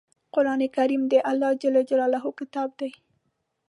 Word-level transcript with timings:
قرآن 0.33 0.61
کریم 0.75 1.01
د 1.11 1.13
الله 1.31 1.51
ﷺ 1.61 2.23
کتاب 2.39 2.69
دی. 2.79 2.91